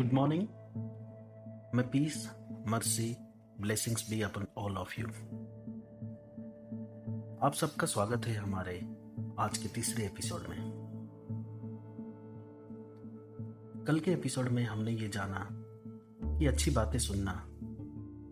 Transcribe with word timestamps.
Good 0.00 0.14
morning 0.14 0.42
May 1.76 1.90
peace 1.90 2.30
mercy 2.66 3.16
blessings 3.60 4.10
be 4.10 4.22
upon 4.22 4.46
all 4.58 4.76
of 4.76 5.00
you 5.00 5.06
आप 7.46 7.52
सबका 7.54 7.86
स्वागत 7.86 8.26
है 8.26 8.34
हमारे 8.34 8.96
आज 9.38 9.58
के 9.58 9.68
तीसरे 9.68 10.06
एपिसोड 10.06 10.40
में। 10.48 10.72
कल 13.86 14.00
के 14.00 14.12
एपिसोड 14.12 14.48
में 14.48 14.64
हमने 14.64 14.90
ये 14.90 15.08
जाना 15.08 15.48
कि 16.38 16.46
अच्छी 16.46 16.70
बातें 16.70 16.98
सुनना 16.98 17.46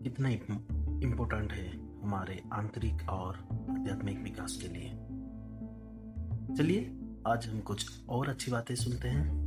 कितना 0.03 0.29
इम्पोर्टेंट 0.29 1.51
है 1.51 2.01
हमारे 2.01 2.43
आंतरिक 2.53 3.09
और 3.09 3.35
आध्यात्मिक 3.51 4.19
विकास 4.19 4.59
के 4.61 4.67
लिए। 4.67 4.89
चलिए, 6.55 6.99
आज 7.27 7.47
हम 7.47 7.59
कुछ 7.59 8.05
और 8.09 8.29
अच्छी 8.29 8.51
बातें 8.51 8.75
सुनते 8.75 9.07
हैं। 9.07 9.38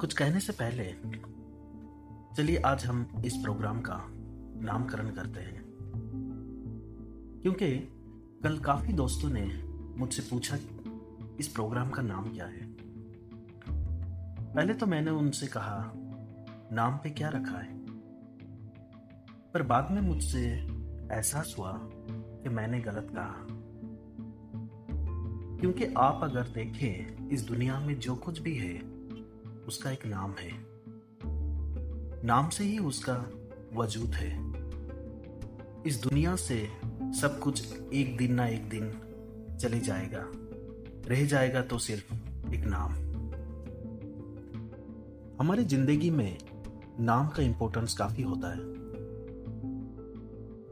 कुछ 0.00 0.12
कहने 0.12 0.40
से 0.40 0.52
पहले, 0.52 0.94
चलिए 2.36 2.56
आज 2.56 2.86
हम 2.86 3.22
इस 3.24 3.36
प्रोग्राम 3.36 3.80
का 3.80 4.04
नामकरण 4.66 5.10
करते 5.10 5.40
हैं। 5.40 5.64
क्योंकि 7.42 7.78
कल 8.42 8.58
काफ़ी 8.58 8.92
दोस्तों 8.92 9.30
ने 9.30 9.62
मुझसे 9.98 10.22
पूछा 10.22 10.58
इस 11.40 11.48
प्रोग्राम 11.48 11.90
का 11.90 12.02
नाम 12.02 12.32
क्या 12.32 12.46
है। 12.46 12.76
पहले 14.54 14.74
तो 14.74 14.86
मैंने 14.86 15.10
उनसे 15.10 15.46
कहा, 15.46 15.92
नाम 16.72 16.96
पे 16.96 17.10
क्या 17.10 17.28
रखा 17.28 17.58
है? 17.58 17.78
पर 19.54 19.62
बाद 19.62 19.90
में 19.90 20.02
मुझसे 20.02 20.48
एहसास 21.12 21.54
हुआ 21.58 21.78
कि 22.14 22.48
मैंने 22.48 22.80
गलत 22.80 23.08
कहा। 23.10 23.46
क्योंकि 25.56 25.84
आप 25.84 26.20
अगर 26.22 26.42
देखें, 26.42 27.28
इस 27.28 27.42
दुनिया 27.42 27.80
में 27.80 28.00
जो 28.00 28.14
कुछ 28.14 28.38
भी 28.38 28.56
है 28.56 28.99
उसका 29.70 29.90
एक 29.90 30.06
नाम 30.06 30.32
है। 30.32 30.50
नाम 32.24 32.48
से 32.48 32.64
ही 32.64 32.78
उसका 32.78 33.30
वजूद 33.74 34.14
है। 34.14 34.30
इस 35.86 36.00
दुनिया 36.02 36.36
से 36.36 36.68
सब 37.20 37.38
कुछ 37.42 37.72
एक 37.92 38.16
दिन 38.16 38.34
ना 38.34 38.46
एक 38.46 38.68
दिन 38.68 38.90
चले 39.60 39.80
जाएगा। 39.80 40.24
रह 41.08 41.26
जाएगा 41.26 41.62
तो 41.62 41.78
सिर्फ़ 41.78 42.14
एक 42.54 42.64
नाम। 42.66 42.92
हमारी 45.40 45.64
ज़िंदगी 45.64 46.10
में 46.10 46.38
नाम 47.00 47.28
का 47.28 47.42
इंपॉर्टेंस 47.42 47.94
काफ़ी 47.94 48.22
होता 48.22 48.52
है। 48.52 48.60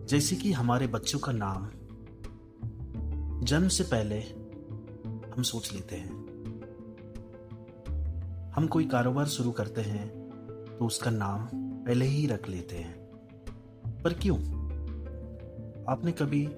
जैसे 0.07 0.37
कि 0.37 0.53
हमारे 0.53 0.87
बच्चों 0.87 1.19
का 1.19 1.33
नाम 1.33 1.71
जन्म 3.45 3.69
से 3.69 3.85
पहले 3.85 4.21
हम 5.31 5.43
सोच 5.43 5.73
लेते 5.73 5.97
हैं। 5.97 6.28
हम 8.59 8.67
कोई 8.67 8.85
कारोबार 8.85 9.27
शुरू 9.27 9.51
करते 9.51 9.81
हैं 9.81 10.09
तो 10.79 10.87
उसका 10.87 11.11
नाम 11.11 11.49
पहले 11.55 12.05
ही 12.05 12.27
रख 12.27 12.49
लेते 12.49 12.77
हैं। 12.77 12.99
पर 14.03 14.13
क्यों? 14.13 14.39
आपने 15.89 16.13
कभी 16.13 16.49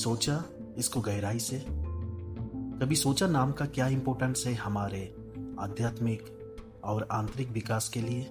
सोचा 0.00 0.44
इसको 0.78 1.00
गहराई 1.00 1.38
से? 1.38 1.66
कभी 2.80 2.96
सोचा 2.96 3.26
नाम 3.26 3.52
का 3.52 3.66
क्या 3.66 3.88
इंपॉर्टेंस 3.88 4.44
है 4.46 4.54
हमारे 4.54 5.32
आध्यात्मिक 5.60 6.22
और 6.84 7.08
आंतरिक 7.12 7.48
विकास 7.48 7.88
के 7.88 8.00
लिए? 8.00 8.22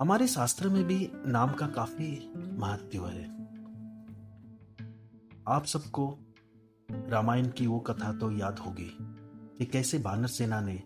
हमारे 0.00 0.26
शास्त्र 0.26 0.68
में 0.68 0.84
भी 0.84 1.10
नाम 1.26 1.52
का 1.52 1.66
काफ़ी 1.66 2.32
महत्व 2.36 3.08
है। 3.08 3.34
आप 5.48 5.64
सबको 5.64 6.18
रामायण 7.08 7.48
की 7.48 7.66
वो 7.66 7.80
कथा 7.80 8.12
तो 8.12 8.30
याद 8.30 8.58
होगी 8.58 8.96
कि 9.58 9.64
कैसे 9.64 9.98
बानर 9.98 10.26
सेना 10.26 10.60
ने 10.60 10.82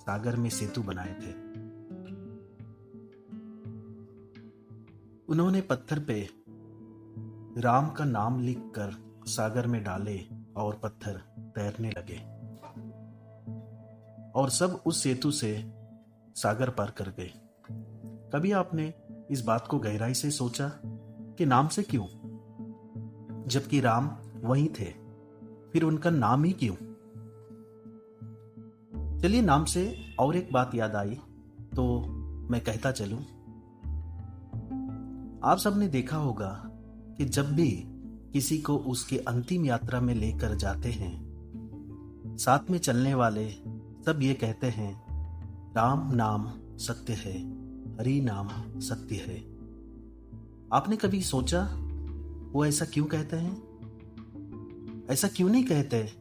सागर 0.00 0.36
में 0.36 0.50
सेतु 0.50 0.82
बनाए 0.82 1.14
थे। 1.14 1.48
उन्होंने 5.28 5.60
पत्थर 5.60 6.04
पे 6.04 6.28
राम 7.60 7.90
का 7.90 8.04
नाम 8.04 8.40
लिखकर 8.40 8.90
सागर 9.26 9.66
में 9.66 9.84
डाले 9.84 10.26
और 10.56 10.74
पत्थर 10.74 11.20
तैरने 11.38 11.90
लगे। 11.90 12.38
और 14.40 14.50
सब 14.50 14.82
उस 14.86 15.02
सेतु 15.02 15.30
से 15.30 15.72
सागर 16.36 16.70
पार 16.70 16.90
कर 16.90 17.08
गए। 17.08 17.32
कभी 18.34 18.52
आपने 18.52 18.94
इस 19.30 19.44
बात 19.44 19.66
को 19.66 19.78
गहराई 19.78 20.14
से 20.14 20.30
सोचा 20.30 20.72
कि 21.38 21.46
नाम 21.46 21.68
से 21.68 21.82
क्यों? 21.82 22.06
जबकि 23.48 23.80
राम 23.80 24.06
वहीं 24.44 24.68
थे। 24.68 25.07
फिर 25.78 25.86
उनका 25.86 26.10
नाम 26.10 26.44
ही 26.44 26.52
क्यों? 26.52 26.74
चलिए 29.20 29.42
नाम 29.42 29.64
से 29.64 29.96
और 30.18 30.36
एक 30.36 30.48
बात 30.52 30.74
याद 30.74 30.94
आई 30.94 31.14
तो 31.76 32.00
मैं 32.50 32.60
कहता 32.60 32.90
चलूँ। 32.90 33.20
आप 35.44 35.58
सबने 35.58 35.88
देखा 35.88 36.16
होगा 36.16 36.48
कि 37.18 37.24
जब 37.24 37.52
भी 37.52 37.84
किसी 38.32 38.58
को 38.58 38.76
उसके 38.76 39.18
अंतिम 39.18 39.64
यात्रा 39.64 40.00
में 40.00 40.14
लेकर 40.14 40.54
जाते 40.54 40.88
हैं, 40.88 41.14
साथ 42.38 42.70
में 42.70 42.78
चलने 42.78 43.14
वाले 43.14 43.50
सब 44.06 44.18
ये 44.22 44.34
कहते 44.34 44.66
हैं, 44.66 45.06
राम 45.74 46.14
नाम 46.14 46.50
सत्य 46.76 47.12
है, 47.12 47.38
हरि 47.98 48.20
नाम 48.20 48.80
सत्य 48.80 49.14
है। 49.14 49.38
आपने 50.72 50.96
कभी 50.96 51.22
सोचा, 51.22 51.62
वो 52.52 52.66
ऐसा 52.66 52.84
क्यों 52.84 53.04
कहते 53.04 53.36
हैं? 53.36 53.67
ऐसा 55.10 55.28
क्यों 55.28 55.48
नहीं 55.48 55.64
कहते 55.64 56.12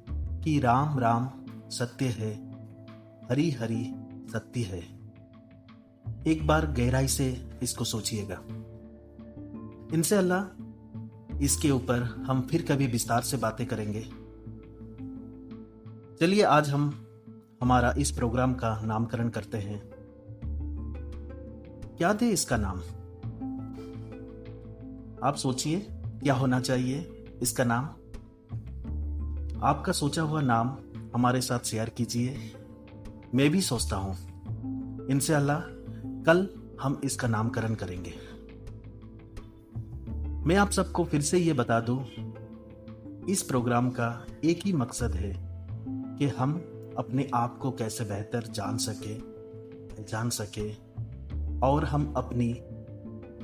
कि 0.43 0.59
राम 0.59 0.99
राम 0.99 1.31
सत्य 1.69 2.05
है, 2.05 2.33
हरि 3.29 3.51
हरि 3.51 3.93
सत्य 4.33 4.61
है? 4.61 5.11
एक 6.27 6.47
बार 6.47 6.71
गहराई 6.71 7.07
से 7.07 7.49
इसको 7.63 7.83
सोचिएगा। 7.83 8.41
इनसे 9.93 10.15
अल्लाह, 10.15 10.43
इसके 11.37 11.71
ऊपर 11.71 12.03
हम 12.03 12.41
फिर 12.41 12.65
कभी 12.71 12.87
विस्तार 12.87 13.21
से 13.21 13.37
बातें 13.37 13.67
करेंगे। 13.67 14.01
चलिए, 16.21 16.43
आज 16.43 16.69
हम 16.69 17.07
हमारा 17.61 17.95
इस 17.97 18.11
प्रोग्राम 18.11 18.53
का 18.53 18.81
नामकरण 18.81 19.29
करते 19.29 19.57
हैं। 19.57 19.89
क्या 21.97 22.13
दे 22.13 22.29
इसका 22.29 22.57
नाम? 22.59 22.77
आप 25.23 25.35
सोचिए, 25.35 25.87
क्या 25.91 26.33
होना 26.33 26.59
चाहिए 26.59 27.25
इसका 27.41 27.63
नाम? 27.63 27.89
आपका 29.63 29.91
सोचा 29.91 30.21
हुआ 30.21 30.41
नाम 30.41 30.77
हमारे 31.15 31.41
साथ 31.41 31.59
शेयर 31.59 31.89
कीजिए। 31.89 32.37
मैं 33.35 33.49
भी 33.49 33.61
सोचता 33.61 33.95
हूँ। 33.95 34.17
इनसे 35.11 35.33
कल 36.25 36.49
हम 36.81 37.01
इसका 37.03 37.27
नामकरण 37.27 37.75
करेंगे। 37.75 38.13
मैं 40.45 40.55
आप 40.55 40.69
सबको 40.69 41.05
फिर 41.05 41.21
से 41.21 41.37
ये 41.37 41.53
बता 41.53 41.79
दूँ, 41.79 42.05
इस 43.29 43.43
प्रोग्राम 43.43 43.89
का 43.89 44.25
एक 44.43 44.59
ही 44.65 44.73
मकसद 44.73 45.15
है 45.15 45.33
कि 45.89 46.27
हम 46.27 46.53
अपने 46.97 47.29
आप 47.33 47.57
को 47.57 47.71
कैसे 47.71 48.03
बेहतर 48.03 48.43
जान 48.43 48.77
सके 48.77 49.37
जान 50.03 50.29
सके 50.29 50.73
और 51.59 51.85
हम 51.85 52.13
अपनी 52.17 52.57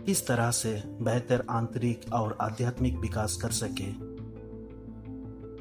किस 0.06 0.28
तरह 0.28 0.52
से 0.52 0.84
बेहतर 1.02 1.46
आंतरिक 1.50 2.02
और 2.14 2.38
आध्यात्मिक 2.42 2.98
विकास 2.98 3.38
कर 3.38 3.52
सके। 3.52 4.03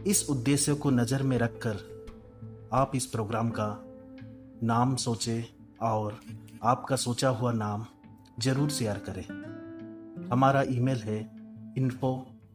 इस 0.07 0.25
उद्देश्य 0.31 0.75
को 0.75 0.91
नज़र 0.91 1.23
में 1.23 1.37
रखकर 1.39 1.77
आप 2.73 2.93
इस 2.95 3.05
प्रोग्राम 3.07 3.51
का 3.51 3.67
नाम 4.63 4.95
सोचें 4.97 5.43
और 5.81 6.19
आपका 6.63 6.97
सोचा 6.97 7.29
हुआ 7.29 7.53
नाम 7.53 7.85
ज़रूर 8.43 8.71
शेयर 8.71 8.99
करें। 9.09 9.25
हमारा 10.31 10.63
ईमेल 10.71 10.99
है 10.99 11.19
info 11.79 12.13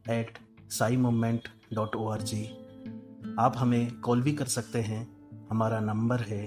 at 0.10 0.38
Sai 0.70 0.98
moment 0.98 1.48
dot 1.74 1.96
O 1.96 2.08
R 2.10 2.22
G 2.22 2.44
आप 3.40 3.54
हमें 3.58 4.00
कॉल 4.02 4.22
भी 4.22 4.34
कर 4.34 4.46
सकते 4.48 4.82
हैं। 4.82 5.02
हमारा 5.50 5.80
नंबर 5.80 6.22
है 6.30 6.44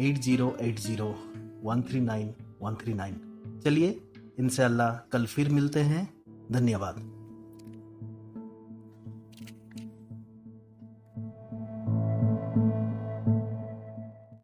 eight 0.00 0.18
zero 0.18 0.54
eight 0.60 0.78
zero 0.80 1.14
one 1.64 1.82
three 1.82 2.00
nine 2.00 2.34
one 2.62 2.74
three 2.74 2.94
nine. 2.94 3.60
चलिए 3.64 4.00
अल्लाह 4.64 4.96
कल 5.12 5.26
फिर 5.26 5.48
मिलते 5.48 5.80
हैं। 5.82 6.08
धन्यवाद। 6.52 6.96